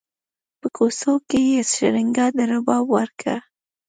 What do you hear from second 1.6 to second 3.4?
شرنګا د رباب ورکه